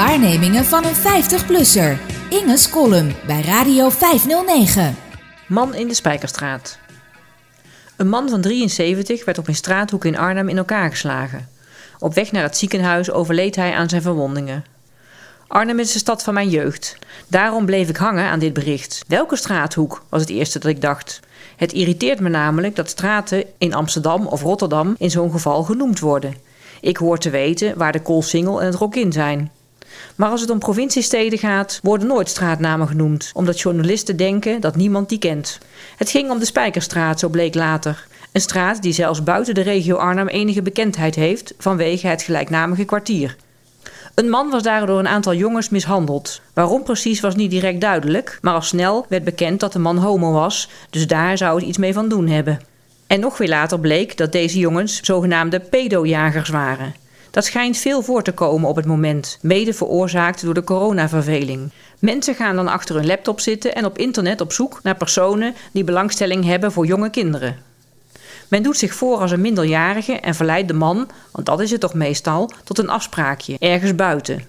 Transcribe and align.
Waarnemingen 0.00 0.64
van 0.64 0.84
een 0.84 0.94
50-plusser. 0.94 1.98
Inge's 2.30 2.70
column 2.70 3.14
bij 3.26 3.40
Radio 3.40 3.88
509. 3.88 4.96
Man 5.48 5.74
in 5.74 5.88
de 5.88 5.94
Spijkerstraat. 5.94 6.78
Een 7.96 8.08
man 8.08 8.28
van 8.28 8.40
73 8.40 9.24
werd 9.24 9.38
op 9.38 9.48
een 9.48 9.54
straathoek 9.54 10.04
in 10.04 10.18
Arnhem 10.18 10.48
in 10.48 10.58
elkaar 10.58 10.90
geslagen. 10.90 11.48
Op 11.98 12.14
weg 12.14 12.32
naar 12.32 12.42
het 12.42 12.56
ziekenhuis 12.56 13.10
overleed 13.10 13.56
hij 13.56 13.74
aan 13.74 13.88
zijn 13.88 14.02
verwondingen. 14.02 14.64
Arnhem 15.46 15.78
is 15.78 15.92
de 15.92 15.98
stad 15.98 16.22
van 16.22 16.34
mijn 16.34 16.48
jeugd. 16.48 16.96
Daarom 17.26 17.66
bleef 17.66 17.88
ik 17.88 17.96
hangen 17.96 18.24
aan 18.24 18.38
dit 18.38 18.52
bericht. 18.52 19.04
Welke 19.06 19.36
straathoek 19.36 20.04
was 20.08 20.20
het 20.20 20.30
eerste 20.30 20.58
dat 20.58 20.70
ik 20.70 20.80
dacht. 20.80 21.20
Het 21.56 21.72
irriteert 21.72 22.20
me 22.20 22.28
namelijk 22.28 22.76
dat 22.76 22.90
straten 22.90 23.44
in 23.58 23.74
Amsterdam 23.74 24.26
of 24.26 24.42
Rotterdam 24.42 24.94
in 24.98 25.10
zo'n 25.10 25.30
geval 25.30 25.62
genoemd 25.62 25.98
worden. 25.98 26.34
Ik 26.80 26.96
hoor 26.96 27.18
te 27.18 27.30
weten 27.30 27.78
waar 27.78 27.92
de 27.92 28.02
Koolsingel 28.02 28.60
en 28.60 28.66
het 28.66 28.74
Rokin 28.74 29.12
zijn. 29.12 29.50
Maar 30.16 30.30
als 30.30 30.40
het 30.40 30.50
om 30.50 30.58
provinciesteden 30.58 31.38
gaat, 31.38 31.80
worden 31.82 32.08
nooit 32.08 32.28
straatnamen 32.28 32.88
genoemd, 32.88 33.30
omdat 33.34 33.60
journalisten 33.60 34.16
denken 34.16 34.60
dat 34.60 34.76
niemand 34.76 35.08
die 35.08 35.18
kent. 35.18 35.58
Het 35.96 36.10
ging 36.10 36.30
om 36.30 36.38
de 36.38 36.44
Spijkerstraat, 36.44 37.18
zo 37.18 37.28
bleek 37.28 37.54
later. 37.54 38.06
Een 38.32 38.40
straat 38.40 38.82
die 38.82 38.92
zelfs 38.92 39.22
buiten 39.22 39.54
de 39.54 39.60
regio 39.60 39.96
Arnhem 39.96 40.28
enige 40.28 40.62
bekendheid 40.62 41.14
heeft 41.14 41.54
vanwege 41.58 42.06
het 42.06 42.22
gelijknamige 42.22 42.84
kwartier. 42.84 43.36
Een 44.14 44.28
man 44.28 44.50
was 44.50 44.62
daar 44.62 44.86
door 44.86 44.98
een 44.98 45.08
aantal 45.08 45.34
jongens 45.34 45.68
mishandeld. 45.68 46.40
Waarom 46.54 46.82
precies 46.82 47.20
was 47.20 47.34
niet 47.34 47.50
direct 47.50 47.80
duidelijk, 47.80 48.38
maar 48.40 48.54
al 48.54 48.62
snel 48.62 49.06
werd 49.08 49.24
bekend 49.24 49.60
dat 49.60 49.72
de 49.72 49.78
man 49.78 49.96
homo 49.96 50.32
was, 50.32 50.68
dus 50.90 51.06
daar 51.06 51.38
zou 51.38 51.58
het 51.58 51.68
iets 51.68 51.78
mee 51.78 51.92
van 51.92 52.08
doen 52.08 52.26
hebben. 52.28 52.60
En 53.06 53.20
nog 53.20 53.38
weer 53.38 53.48
later 53.48 53.80
bleek 53.80 54.16
dat 54.16 54.32
deze 54.32 54.58
jongens 54.58 55.00
zogenaamde 55.02 55.60
pedojagers 55.60 56.48
waren. 56.48 56.94
Dat 57.30 57.44
schijnt 57.44 57.76
veel 57.76 58.02
voor 58.02 58.22
te 58.22 58.32
komen 58.32 58.68
op 58.68 58.76
het 58.76 58.86
moment, 58.86 59.38
mede 59.42 59.72
veroorzaakt 59.72 60.44
door 60.44 60.54
de 60.54 60.64
coronaverveling. 60.64 61.70
Mensen 61.98 62.34
gaan 62.34 62.56
dan 62.56 62.68
achter 62.68 62.94
hun 62.94 63.06
laptop 63.06 63.40
zitten 63.40 63.74
en 63.74 63.84
op 63.84 63.98
internet 63.98 64.40
op 64.40 64.52
zoek 64.52 64.80
naar 64.82 64.96
personen 64.96 65.54
die 65.72 65.84
belangstelling 65.84 66.44
hebben 66.44 66.72
voor 66.72 66.86
jonge 66.86 67.10
kinderen. 67.10 67.56
Men 68.48 68.62
doet 68.62 68.78
zich 68.78 68.94
voor 68.94 69.18
als 69.18 69.30
een 69.30 69.40
minderjarige 69.40 70.12
en 70.12 70.34
verleidt 70.34 70.68
de 70.68 70.74
man, 70.74 71.08
want 71.30 71.46
dat 71.46 71.60
is 71.60 71.70
het 71.70 71.80
toch 71.80 71.94
meestal, 71.94 72.50
tot 72.64 72.78
een 72.78 72.90
afspraakje, 72.90 73.56
ergens 73.58 73.94
buiten. 73.94 74.44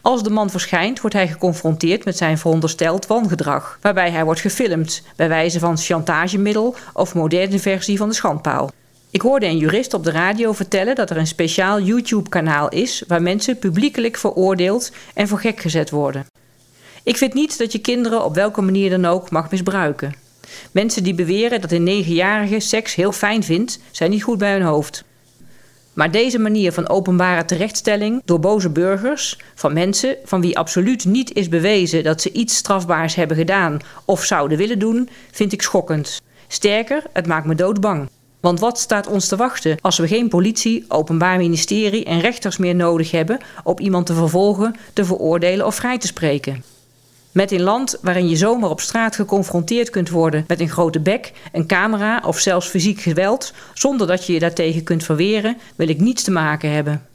Als 0.00 0.22
de 0.22 0.30
man 0.30 0.50
verschijnt, 0.50 1.00
wordt 1.00 1.16
hij 1.16 1.28
geconfronteerd 1.28 2.04
met 2.04 2.16
zijn 2.16 2.38
verondersteld 2.38 3.06
wangedrag, 3.06 3.78
waarbij 3.80 4.10
hij 4.10 4.24
wordt 4.24 4.40
gefilmd, 4.40 5.02
bij 5.16 5.28
wijze 5.28 5.58
van 5.58 5.78
chantagemiddel 5.78 6.74
of 6.92 7.14
moderne 7.14 7.58
versie 7.58 7.96
van 7.98 8.08
de 8.08 8.14
schandpaal. 8.14 8.70
Ik 9.14 9.20
hoorde 9.20 9.46
een 9.46 9.58
jurist 9.58 9.94
op 9.94 10.04
de 10.04 10.10
radio 10.10 10.52
vertellen 10.52 10.94
dat 10.94 11.10
er 11.10 11.16
een 11.16 11.26
speciaal 11.26 11.80
YouTube-kanaal 11.80 12.68
is 12.68 13.04
waar 13.08 13.22
mensen 13.22 13.58
publiekelijk 13.58 14.16
veroordeeld 14.16 14.92
en 15.14 15.28
voor 15.28 15.38
gek 15.38 15.60
gezet 15.60 15.90
worden. 15.90 16.26
Ik 17.02 17.16
vind 17.16 17.34
niet 17.34 17.58
dat 17.58 17.72
je 17.72 17.78
kinderen 17.78 18.24
op 18.24 18.34
welke 18.34 18.62
manier 18.62 18.90
dan 18.90 19.04
ook 19.04 19.30
mag 19.30 19.50
misbruiken. 19.50 20.14
Mensen 20.70 21.02
die 21.02 21.14
beweren 21.14 21.60
dat 21.60 21.72
een 21.72 21.82
negenjarige 21.82 22.60
seks 22.60 22.94
heel 22.94 23.12
fijn 23.12 23.42
vindt, 23.42 23.78
zijn 23.90 24.10
niet 24.10 24.22
goed 24.22 24.38
bij 24.38 24.52
hun 24.52 24.62
hoofd. 24.62 25.04
Maar 25.92 26.10
deze 26.10 26.38
manier 26.38 26.72
van 26.72 26.88
openbare 26.88 27.44
terechtstelling 27.44 28.22
door 28.24 28.40
boze 28.40 28.70
burgers, 28.70 29.38
van 29.54 29.72
mensen 29.72 30.16
van 30.24 30.40
wie 30.40 30.58
absoluut 30.58 31.04
niet 31.04 31.32
is 31.32 31.48
bewezen 31.48 32.04
dat 32.04 32.22
ze 32.22 32.32
iets 32.32 32.56
strafbaars 32.56 33.14
hebben 33.14 33.36
gedaan 33.36 33.78
of 34.04 34.24
zouden 34.24 34.58
willen 34.58 34.78
doen, 34.78 35.08
vind 35.30 35.52
ik 35.52 35.62
schokkend. 35.62 36.22
Sterker, 36.48 37.02
het 37.12 37.26
maakt 37.26 37.46
me 37.46 37.54
doodbang. 37.54 38.08
Want 38.44 38.60
wat 38.60 38.78
staat 38.78 39.06
ons 39.06 39.28
te 39.28 39.36
wachten 39.36 39.76
als 39.80 39.98
we 39.98 40.06
geen 40.06 40.28
politie, 40.28 40.84
openbaar 40.88 41.36
ministerie 41.36 42.04
en 42.04 42.20
rechters 42.20 42.56
meer 42.56 42.74
nodig 42.74 43.10
hebben 43.10 43.38
om 43.62 43.78
iemand 43.78 44.06
te 44.06 44.14
vervolgen, 44.14 44.76
te 44.92 45.04
veroordelen 45.04 45.66
of 45.66 45.74
vrij 45.74 45.98
te 45.98 46.06
spreken? 46.06 46.64
Met 47.32 47.52
een 47.52 47.62
land 47.62 47.98
waarin 48.02 48.28
je 48.28 48.36
zomaar 48.36 48.70
op 48.70 48.80
straat 48.80 49.14
geconfronteerd 49.14 49.90
kunt 49.90 50.10
worden 50.10 50.44
met 50.48 50.60
een 50.60 50.68
grote 50.68 51.00
bek, 51.00 51.32
een 51.52 51.66
camera 51.66 52.22
of 52.26 52.38
zelfs 52.38 52.66
fysiek 52.66 53.00
geweld, 53.00 53.52
zonder 53.74 54.06
dat 54.06 54.26
je 54.26 54.32
je 54.32 54.38
daartegen 54.38 54.84
kunt 54.84 55.04
verweren, 55.04 55.58
wil 55.76 55.88
ik 55.88 56.00
niets 56.00 56.22
te 56.22 56.30
maken 56.30 56.70
hebben. 56.70 57.06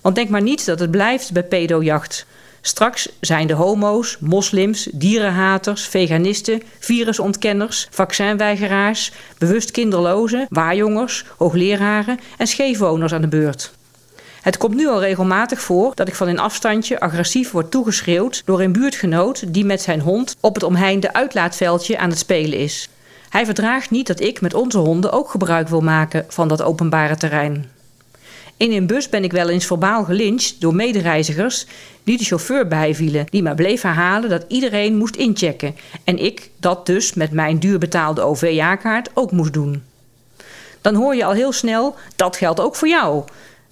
Want 0.00 0.14
denk 0.14 0.28
maar 0.28 0.42
niet 0.42 0.66
dat 0.66 0.78
het 0.78 0.90
blijft 0.90 1.32
bij 1.32 1.44
pedojacht. 1.44 2.26
Straks 2.66 3.08
zijn 3.20 3.46
de 3.46 3.52
homo's, 3.52 4.16
moslims, 4.20 4.88
dierenhaters, 4.92 5.88
veganisten, 5.88 6.62
virusontkenners, 6.78 7.88
vaccinweigeraars, 7.90 9.12
bewust 9.38 9.70
kinderlozen, 9.70 10.46
waarjongers, 10.48 11.24
hoogleraren 11.36 12.18
en 12.36 12.46
scheefwoners 12.46 13.12
aan 13.12 13.20
de 13.20 13.28
beurt. 13.28 13.72
Het 14.42 14.56
komt 14.56 14.74
nu 14.74 14.88
al 14.88 15.00
regelmatig 15.00 15.60
voor 15.60 15.92
dat 15.94 16.08
ik 16.08 16.14
van 16.14 16.28
een 16.28 16.38
afstandje 16.38 17.00
agressief 17.00 17.50
word 17.50 17.70
toegeschreeuwd 17.70 18.42
door 18.44 18.60
een 18.60 18.72
buurtgenoot 18.72 19.54
die 19.54 19.64
met 19.64 19.82
zijn 19.82 20.00
hond 20.00 20.36
op 20.40 20.54
het 20.54 20.64
omheinde 20.64 21.12
uitlaatveldje 21.12 21.98
aan 21.98 22.10
het 22.10 22.18
spelen 22.18 22.58
is. 22.58 22.88
Hij 23.28 23.44
verdraagt 23.44 23.90
niet 23.90 24.06
dat 24.06 24.20
ik 24.20 24.40
met 24.40 24.54
onze 24.54 24.78
honden 24.78 25.12
ook 25.12 25.30
gebruik 25.30 25.68
wil 25.68 25.80
maken 25.80 26.24
van 26.28 26.48
dat 26.48 26.62
openbare 26.62 27.16
terrein. 27.16 27.75
In 28.56 28.72
een 28.72 28.86
bus 28.86 29.08
ben 29.08 29.24
ik 29.24 29.32
wel 29.32 29.48
eens 29.48 29.66
verbaal 29.66 30.04
gelyncht 30.04 30.60
door 30.60 30.74
medereizigers 30.74 31.66
die 32.04 32.18
de 32.18 32.24
chauffeur 32.24 32.68
bijvielen, 32.68 33.26
die 33.30 33.42
maar 33.42 33.54
bleef 33.54 33.82
herhalen 33.82 34.30
dat 34.30 34.44
iedereen 34.48 34.96
moest 34.96 35.16
inchecken 35.16 35.76
en 36.04 36.18
ik 36.18 36.50
dat 36.60 36.86
dus 36.86 37.14
met 37.14 37.30
mijn 37.30 37.58
duur 37.58 37.78
betaalde 37.78 38.20
OV-jaarkaart 38.20 39.10
ook 39.14 39.32
moest 39.32 39.52
doen. 39.52 39.82
Dan 40.80 40.94
hoor 40.94 41.14
je 41.14 41.24
al 41.24 41.32
heel 41.32 41.52
snel, 41.52 41.94
dat 42.16 42.36
geldt 42.36 42.60
ook 42.60 42.76
voor 42.76 42.88
jou. 42.88 43.24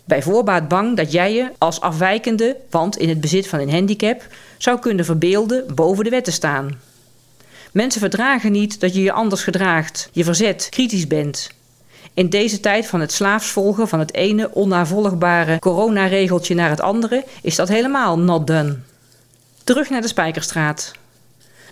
Bij 0.04 0.22
voorbaat 0.22 0.68
bang 0.68 0.96
dat 0.96 1.12
jij 1.12 1.34
je 1.34 1.50
als 1.58 1.80
afwijkende, 1.80 2.56
want 2.70 2.96
in 2.96 3.08
het 3.08 3.20
bezit 3.20 3.48
van 3.48 3.58
een 3.58 3.70
handicap, 3.70 4.26
zou 4.58 4.78
kunnen 4.78 5.04
verbeelden 5.04 5.74
boven 5.74 6.04
de 6.04 6.10
wet 6.10 6.24
te 6.24 6.32
staan. 6.32 6.80
Mensen 7.72 8.00
verdragen 8.00 8.52
niet 8.52 8.80
dat 8.80 8.94
je 8.94 9.02
je 9.02 9.12
anders 9.12 9.42
gedraagt, 9.42 10.08
je 10.12 10.24
verzet, 10.24 10.66
kritisch 10.70 11.06
bent. 11.06 11.50
In 12.14 12.28
deze 12.28 12.60
tijd 12.60 12.86
van 12.86 13.00
het 13.00 13.12
slaafsvolgen 13.12 13.88
van 13.88 13.98
het 13.98 14.14
ene 14.14 14.50
onnavolgbare 14.50 15.58
coronaregeltje 15.58 16.54
naar 16.54 16.70
het 16.70 16.80
andere 16.80 17.24
is 17.42 17.56
dat 17.56 17.68
helemaal 17.68 18.18
not 18.18 18.46
done. 18.46 18.76
Terug 19.64 19.90
naar 19.90 20.00
de 20.00 20.08
Spijkerstraat. 20.08 20.92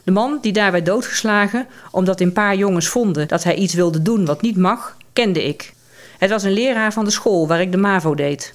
De 0.04 0.10
man 0.10 0.38
die 0.41 0.52
daar 0.52 0.72
werd 0.72 0.86
doodgeslagen 0.86 1.66
omdat 1.91 2.20
een 2.20 2.32
paar 2.32 2.56
jongens 2.56 2.88
vonden 2.88 3.28
dat 3.28 3.44
hij 3.44 3.54
iets 3.54 3.75
wilde 3.75 4.02
doen 4.02 4.25
wat 4.25 4.42
niet 4.42 4.56
mag, 4.56 4.97
kende 5.12 5.44
ik. 5.44 5.72
Het 6.19 6.31
was 6.31 6.42
een 6.42 6.52
leraar 6.52 6.92
van 6.92 7.04
de 7.04 7.10
school 7.10 7.47
waar 7.47 7.60
ik 7.60 7.72
de 7.72 7.78
MAVO 7.78 8.14
deed. 8.14 8.52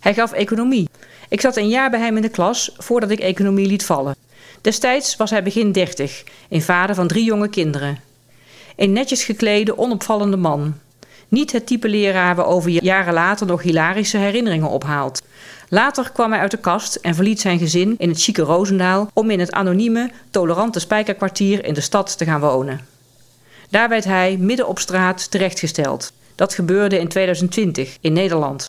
Hij 0.00 0.14
gaf 0.14 0.32
economie. 0.32 0.88
Ik 1.28 1.40
zat 1.40 1.56
een 1.56 1.68
jaar 1.68 1.90
bij 1.90 2.00
hem 2.00 2.16
in 2.16 2.22
de 2.22 2.28
klas 2.28 2.70
voordat 2.78 3.10
ik 3.10 3.20
economie 3.20 3.66
liet 3.66 3.84
vallen. 3.84 4.16
Destijds 4.60 5.16
was 5.16 5.30
hij 5.30 5.42
begin 5.42 5.72
dertig, 5.72 6.24
een 6.48 6.62
vader 6.62 6.94
van 6.94 7.06
drie 7.06 7.24
jonge 7.24 7.48
kinderen. 7.48 8.00
Een 8.76 8.92
netjes 8.92 9.24
geklede, 9.24 9.78
onopvallende 9.78 10.36
man. 10.36 10.74
Niet 11.28 11.52
het 11.52 11.66
type 11.66 11.88
leraar 11.88 12.34
waarover 12.34 12.70
je 12.70 12.80
jaren 12.82 13.14
later 13.14 13.46
nog 13.46 13.62
hilarische 13.62 14.18
herinneringen 14.18 14.68
ophaalt. 14.68 15.22
Later 15.68 16.10
kwam 16.12 16.30
hij 16.32 16.40
uit 16.40 16.50
de 16.50 16.56
kast 16.56 16.94
en 16.94 17.14
verliet 17.14 17.40
zijn 17.40 17.58
gezin 17.58 17.94
in 17.98 18.08
het 18.08 18.22
chique 18.22 18.44
Roosendaal 18.44 19.10
om 19.12 19.30
in 19.30 19.40
het 19.40 19.52
anonieme, 19.52 20.10
tolerante 20.30 20.80
spijkerkwartier 20.80 21.64
in 21.64 21.74
de 21.74 21.80
stad 21.80 22.18
te 22.18 22.24
gaan 22.24 22.40
wonen. 22.40 22.80
Daar 23.70 23.88
werd 23.88 24.04
hij 24.04 24.36
midden 24.40 24.68
op 24.68 24.78
straat 24.78 25.30
terechtgesteld. 25.30 26.12
Dat 26.34 26.54
gebeurde 26.54 26.98
in 26.98 27.08
2020 27.08 27.96
in 28.00 28.12
Nederland. 28.12 28.64